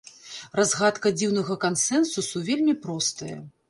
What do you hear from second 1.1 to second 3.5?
дзіўнага кансэнсусу вельмі простая.